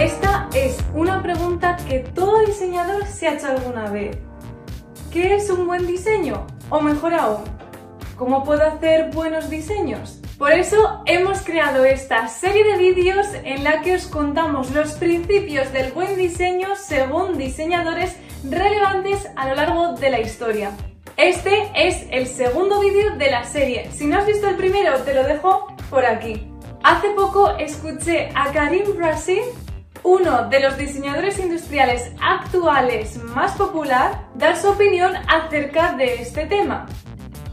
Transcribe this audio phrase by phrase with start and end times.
[0.00, 4.16] Esta es una pregunta que todo diseñador se ha hecho alguna vez.
[5.12, 6.46] ¿Qué es un buen diseño?
[6.70, 7.44] O mejor aún,
[8.16, 10.18] ¿cómo puedo hacer buenos diseños?
[10.38, 15.70] Por eso hemos creado esta serie de vídeos en la que os contamos los principios
[15.70, 20.70] del buen diseño según diseñadores relevantes a lo largo de la historia.
[21.18, 23.90] Este es el segundo vídeo de la serie.
[23.92, 26.50] Si no has visto el primero, te lo dejo por aquí.
[26.82, 29.42] Hace poco escuché a Karim Rashid,
[30.02, 36.86] uno de los diseñadores industriales actuales más popular, dar su opinión acerca de este tema.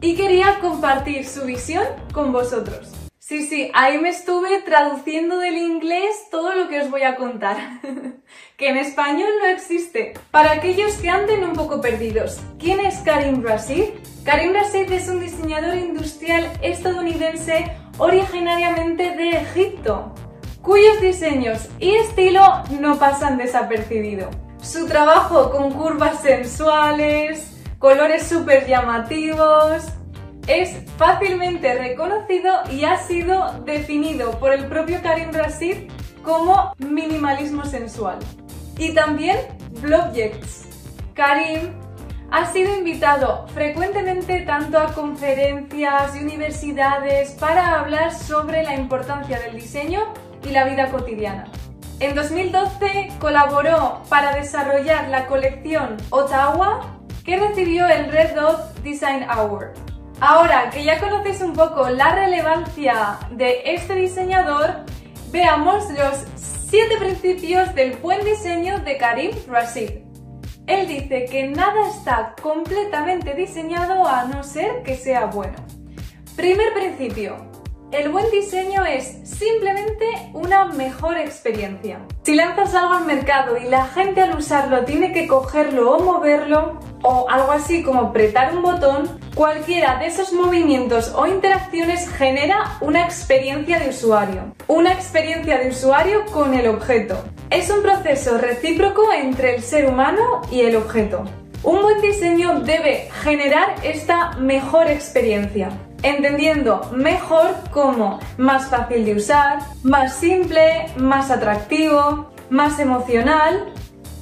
[0.00, 2.92] Y quería compartir su visión con vosotros.
[3.18, 7.56] Sí, sí, ahí me estuve traduciendo del inglés todo lo que os voy a contar,
[8.56, 10.14] que en español no existe.
[10.30, 13.90] Para aquellos que anden un poco perdidos, ¿quién es Karim Rashid?
[14.24, 20.12] Karim Rashid es un diseñador industrial estadounidense originariamente de Egipto,
[20.62, 24.30] cuyos diseños y estilo no pasan desapercibido.
[24.62, 29.82] Su trabajo con curvas sensuales, colores súper llamativos,
[30.46, 35.90] es fácilmente reconocido y ha sido definido por el propio Karim Rashid
[36.22, 38.18] como minimalismo sensual.
[38.78, 39.36] Y también
[39.80, 40.68] Blobjects.
[41.14, 41.72] Karim
[42.30, 49.56] ha sido invitado frecuentemente tanto a conferencias y universidades para hablar sobre la importancia del
[49.56, 50.00] diseño
[50.44, 51.46] y la vida cotidiana.
[52.00, 59.70] En 2012 colaboró para desarrollar la colección Ottawa que recibió el Red Dot Design Award.
[60.20, 64.84] Ahora que ya conocéis un poco la relevancia de este diseñador,
[65.30, 66.24] veamos los
[66.70, 69.90] 7 principios del buen diseño de Karim Rashid.
[70.66, 75.56] Él dice que nada está completamente diseñado a no ser que sea bueno.
[76.36, 77.51] Primer principio,
[77.92, 82.00] el buen diseño es simplemente una mejor experiencia.
[82.22, 86.80] Si lanzas algo al mercado y la gente al usarlo tiene que cogerlo o moverlo,
[87.02, 93.04] o algo así como apretar un botón, cualquiera de esos movimientos o interacciones genera una
[93.04, 94.54] experiencia de usuario.
[94.68, 97.22] Una experiencia de usuario con el objeto.
[97.50, 101.24] Es un proceso recíproco entre el ser humano y el objeto.
[101.62, 105.70] Un buen diseño debe generar esta mejor experiencia
[106.02, 113.72] entendiendo mejor como más fácil de usar, más simple, más atractivo, más emocional,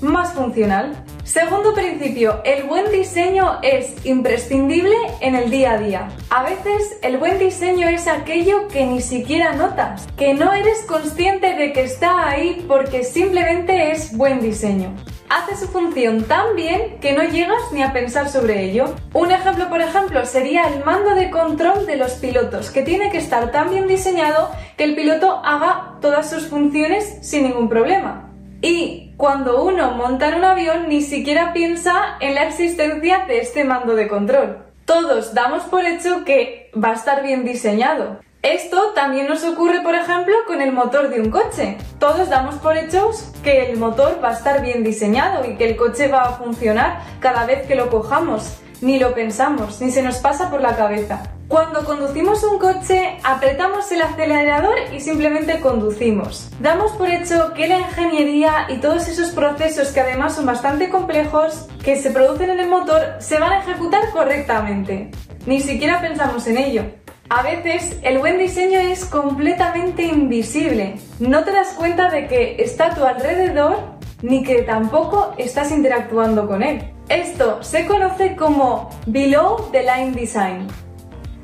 [0.00, 1.04] más funcional.
[1.24, 6.08] Segundo principio, el buen diseño es imprescindible en el día a día.
[6.30, 11.54] A veces el buen diseño es aquello que ni siquiera notas, que no eres consciente
[11.54, 14.94] de que está ahí porque simplemente es buen diseño
[15.28, 18.94] hace su función tan bien que no llegas ni a pensar sobre ello.
[19.12, 23.18] Un ejemplo, por ejemplo, sería el mando de control de los pilotos, que tiene que
[23.18, 28.30] estar tan bien diseñado que el piloto haga todas sus funciones sin ningún problema.
[28.60, 33.64] Y cuando uno monta en un avión ni siquiera piensa en la existencia de este
[33.64, 34.64] mando de control.
[34.84, 38.20] Todos damos por hecho que va a estar bien diseñado.
[38.42, 41.76] Esto también nos ocurre, por ejemplo, con el motor de un coche.
[41.98, 45.76] Todos damos por hechos que el motor va a estar bien diseñado y que el
[45.76, 48.58] coche va a funcionar cada vez que lo cojamos.
[48.80, 51.32] Ni lo pensamos, ni se nos pasa por la cabeza.
[51.48, 56.48] Cuando conducimos un coche, apretamos el acelerador y simplemente conducimos.
[56.60, 61.66] Damos por hecho que la ingeniería y todos esos procesos que además son bastante complejos
[61.82, 65.10] que se producen en el motor se van a ejecutar correctamente.
[65.44, 66.84] Ni siquiera pensamos en ello.
[67.30, 70.94] A veces el buen diseño es completamente invisible.
[71.18, 76.48] No te das cuenta de que está a tu alrededor ni que tampoco estás interactuando
[76.48, 76.90] con él.
[77.10, 80.66] Esto se conoce como Below the Line Design,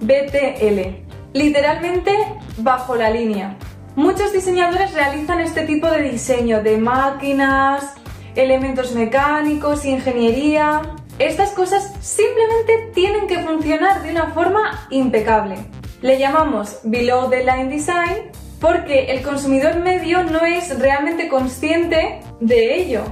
[0.00, 1.02] BTL,
[1.34, 2.12] literalmente
[2.56, 3.54] bajo la línea.
[3.96, 7.92] Muchos diseñadores realizan este tipo de diseño de máquinas,
[8.34, 10.80] elementos mecánicos, ingeniería,
[11.18, 15.56] estas cosas simplemente tienen que funcionar de una forma impecable.
[16.02, 22.74] Le llamamos Below the Line Design porque el consumidor medio no es realmente consciente de
[22.74, 23.02] ello.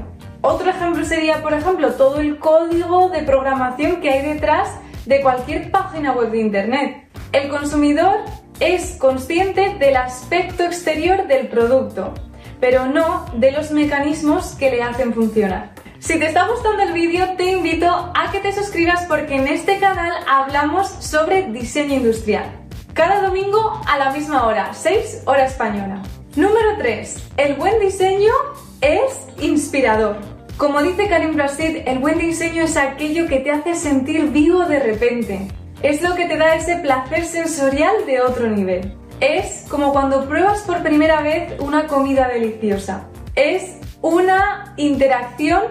[0.42, 4.68] Otro ejemplo sería, por ejemplo, todo el código de programación que hay detrás
[5.06, 7.08] de cualquier página web de Internet.
[7.32, 8.18] El consumidor
[8.60, 12.12] es consciente del aspecto exterior del producto,
[12.60, 15.73] pero no de los mecanismos que le hacen funcionar.
[16.04, 19.78] Si te está gustando el vídeo, te invito a que te suscribas porque en este
[19.78, 22.44] canal hablamos sobre diseño industrial.
[22.92, 26.02] Cada domingo a la misma hora, 6 hora española.
[26.36, 27.30] Número 3.
[27.38, 28.34] El buen diseño
[28.82, 30.18] es inspirador.
[30.58, 34.80] Como dice Karim Rashid, el buen diseño es aquello que te hace sentir vivo de
[34.80, 35.48] repente.
[35.80, 38.94] Es lo que te da ese placer sensorial de otro nivel.
[39.20, 43.06] Es como cuando pruebas por primera vez una comida deliciosa.
[43.36, 45.62] es una interacción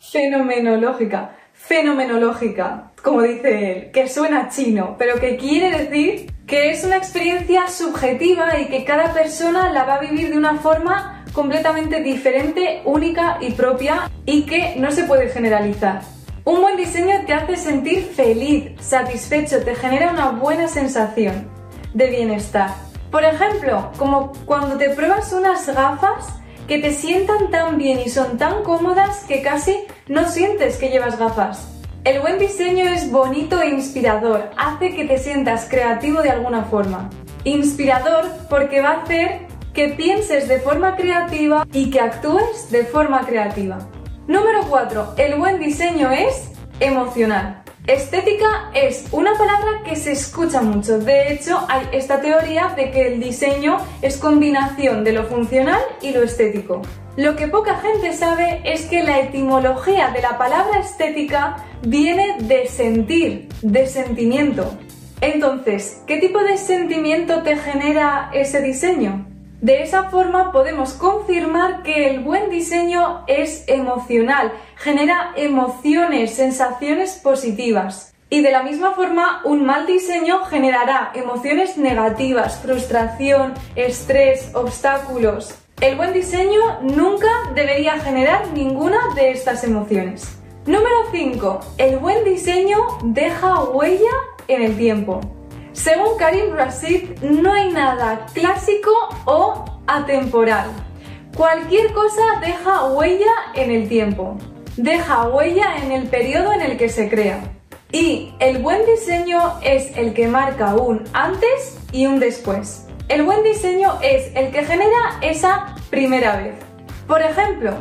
[0.00, 6.96] fenomenológica, fenomenológica, como dice él, que suena chino, pero que quiere decir que es una
[6.96, 12.82] experiencia subjetiva y que cada persona la va a vivir de una forma completamente diferente,
[12.84, 16.02] única y propia y que no se puede generalizar.
[16.44, 21.48] Un buen diseño te hace sentir feliz, satisfecho, te genera una buena sensación
[21.94, 22.70] de bienestar.
[23.10, 26.34] Por ejemplo, como cuando te pruebas unas gafas
[26.66, 31.18] que te sientan tan bien y son tan cómodas que casi no sientes que llevas
[31.18, 31.68] gafas.
[32.04, 37.10] El buen diseño es bonito e inspirador, hace que te sientas creativo de alguna forma.
[37.44, 43.26] Inspirador porque va a hacer que pienses de forma creativa y que actúes de forma
[43.26, 43.78] creativa.
[44.26, 45.14] Número 4.
[45.16, 46.50] El buen diseño es
[46.80, 47.63] emocional.
[47.86, 50.98] Estética es una palabra que se escucha mucho.
[51.00, 56.12] De hecho, hay esta teoría de que el diseño es combinación de lo funcional y
[56.12, 56.80] lo estético.
[57.18, 62.68] Lo que poca gente sabe es que la etimología de la palabra estética viene de
[62.68, 64.78] sentir, de sentimiento.
[65.20, 69.26] Entonces, ¿qué tipo de sentimiento te genera ese diseño?
[69.64, 78.12] De esa forma podemos confirmar que el buen diseño es emocional, genera emociones, sensaciones positivas.
[78.28, 85.54] Y de la misma forma, un mal diseño generará emociones negativas, frustración, estrés, obstáculos.
[85.80, 90.28] El buen diseño nunca debería generar ninguna de estas emociones.
[90.66, 91.60] Número 5.
[91.78, 94.12] El buen diseño deja huella
[94.46, 95.22] en el tiempo.
[95.74, 98.92] Según Karim Rashid, no hay nada clásico
[99.24, 100.70] o atemporal.
[101.36, 104.38] Cualquier cosa deja huella en el tiempo,
[104.76, 107.42] deja huella en el periodo en el que se crea.
[107.90, 112.86] Y el buen diseño es el que marca un antes y un después.
[113.08, 116.54] El buen diseño es el que genera esa primera vez.
[117.08, 117.74] Por ejemplo,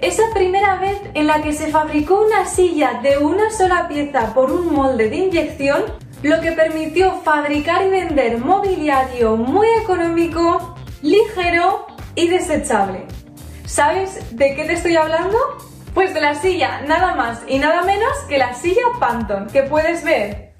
[0.00, 4.52] esa primera vez en la que se fabricó una silla de una sola pieza por
[4.52, 5.82] un molde de inyección
[6.22, 13.06] lo que permitió fabricar y vender mobiliario muy económico, ligero y desechable.
[13.64, 15.38] ¿Sabes de qué te estoy hablando?
[15.94, 20.04] Pues de la silla nada más y nada menos que la silla Panton, que puedes
[20.04, 20.52] ver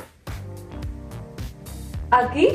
[2.11, 2.49] aquí.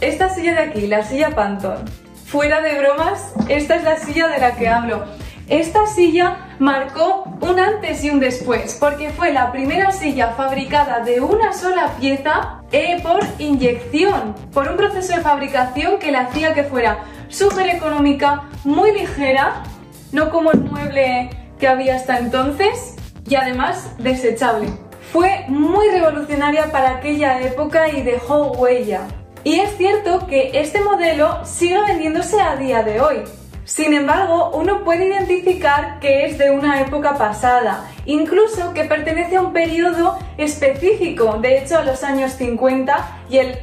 [0.00, 1.84] Esta silla de aquí, la silla Panton.
[2.26, 5.04] Fuera de bromas, esta es la silla de la que hablo.
[5.48, 11.20] Esta silla marcó un antes y un después, porque fue la primera silla fabricada de
[11.20, 16.62] una sola pieza eh, por inyección, por un proceso de fabricación que le hacía que
[16.62, 19.64] fuera súper económica, muy ligera,
[20.12, 22.94] no como el mueble que había hasta entonces,
[23.28, 24.68] y además desechable.
[25.12, 29.00] Fue muy revolucionaria para aquella época y dejó huella.
[29.42, 33.24] Y es cierto que este modelo sigue vendiéndose a día de hoy.
[33.64, 39.42] Sin embargo, uno puede identificar que es de una época pasada, incluso que pertenece a
[39.42, 43.58] un periodo específico, de hecho a los años 50 y el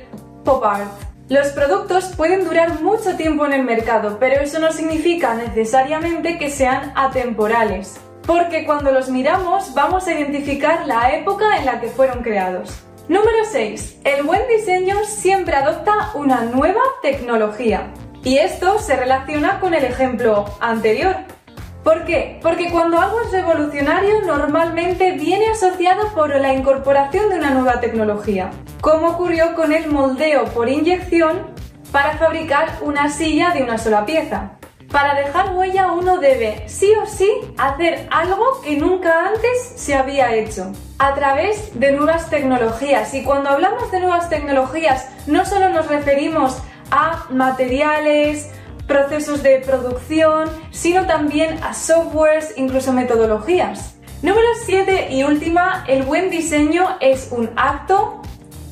[0.45, 0.89] pop art.
[1.27, 6.49] Los productos pueden durar mucho tiempo en el mercado, pero eso no significa necesariamente que
[6.49, 12.23] sean atemporales, porque cuando los miramos vamos a identificar la época en la que fueron
[12.23, 12.83] creados.
[13.09, 13.99] Número 6.
[14.05, 17.91] El buen diseño siempre adopta una nueva tecnología.
[18.23, 21.15] Y esto se relaciona con el ejemplo anterior.
[21.83, 22.39] ¿Por qué?
[22.41, 28.51] Porque cuando algo es revolucionario normalmente viene asociado por la incorporación de una nueva tecnología,
[28.81, 31.47] como ocurrió con el moldeo por inyección
[31.91, 34.51] para fabricar una silla de una sola pieza.
[34.91, 40.33] Para dejar huella uno debe sí o sí hacer algo que nunca antes se había
[40.35, 43.13] hecho a través de nuevas tecnologías.
[43.13, 48.49] Y cuando hablamos de nuevas tecnologías no solo nos referimos a materiales,
[48.87, 53.95] procesos de producción, sino también a softwares, incluso metodologías.
[54.21, 58.21] Número 7 y última, el buen diseño es un acto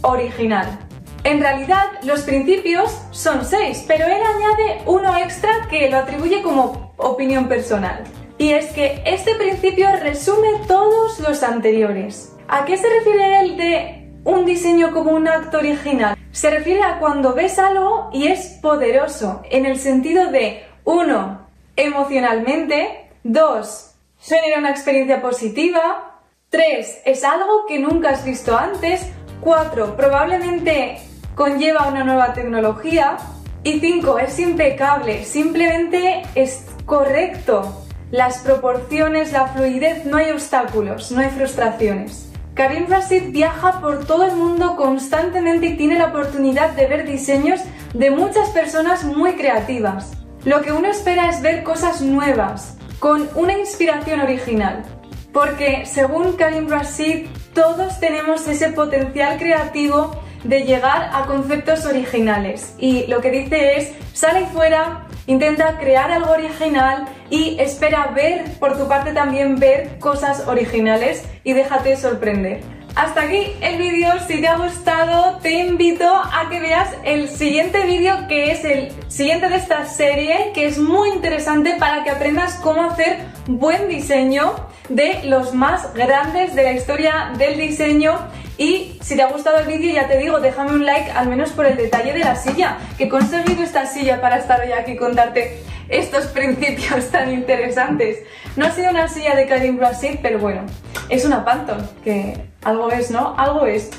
[0.01, 0.79] original.
[1.23, 6.93] En realidad, los principios son 6, pero él añade uno extra que lo atribuye como
[6.97, 8.03] opinión personal.
[8.37, 12.33] Y es que este principio resume todos los anteriores.
[12.47, 16.16] ¿A qué se refiere él de un diseño como un acto original?
[16.37, 23.09] Se refiere a cuando ves algo y es poderoso, en el sentido de, uno, emocionalmente,
[23.23, 29.07] dos, genera una experiencia positiva, tres, es algo que nunca has visto antes,
[29.41, 30.99] cuatro, probablemente
[31.33, 33.17] conlleva una nueva tecnología,
[33.63, 37.83] y cinco, es impecable, simplemente es correcto.
[38.11, 42.27] Las proporciones, la fluidez, no hay obstáculos, no hay frustraciones.
[42.57, 47.61] Karim Rashid viaja por todo el mundo constantemente y tiene la oportunidad de ver diseños
[47.93, 50.13] de muchas personas muy creativas.
[50.43, 54.83] Lo que uno espera es ver cosas nuevas, con una inspiración original.
[55.31, 62.73] Porque según Karim Rashid, todos tenemos ese potencial creativo de llegar a conceptos originales.
[62.79, 68.77] Y lo que dice es, sale fuera, intenta crear algo original y espera ver, por
[68.77, 72.76] tu parte también ver cosas originales y déjate sorprender.
[72.97, 77.85] Hasta aquí el vídeo, si te ha gustado te invito a que veas el siguiente
[77.85, 82.55] vídeo que es el siguiente de esta serie que es muy interesante para que aprendas
[82.55, 84.55] cómo hacer buen diseño
[84.89, 88.17] de los más grandes de la historia del diseño.
[88.57, 91.51] Y si te ha gustado el vídeo, ya te digo, déjame un like al menos
[91.51, 94.93] por el detalle de la silla, que he conseguido esta silla para estar hoy aquí
[94.93, 98.19] y contarte estos principios tan interesantes.
[98.55, 100.65] No ha sido una silla de Karim Brasil, pero bueno,
[101.09, 103.35] es una Pantone, que algo es, ¿no?
[103.37, 103.89] Algo es.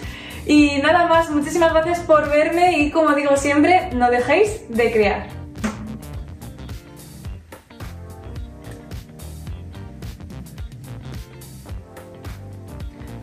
[0.47, 5.39] Y nada más, muchísimas gracias por verme y como digo siempre, no dejéis de crear.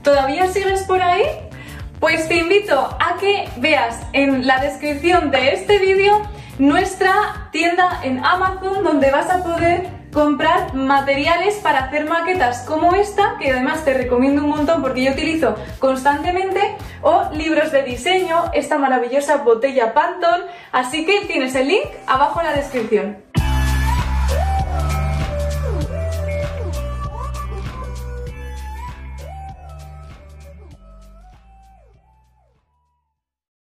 [0.04, 1.24] ¿Todavía sigues por ahí?
[2.00, 6.22] Pues te invito a que veas en la descripción de este vídeo
[6.60, 13.36] nuestra tienda en Amazon donde vas a poder comprar materiales para hacer maquetas como esta,
[13.38, 18.78] que además te recomiendo un montón porque yo utilizo constantemente, o libros de diseño, esta
[18.78, 23.18] maravillosa botella Pantone, así que tienes el link abajo en la descripción.